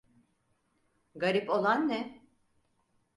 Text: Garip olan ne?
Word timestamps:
Garip 1.15 1.49
olan 1.49 1.89
ne? 1.89 2.21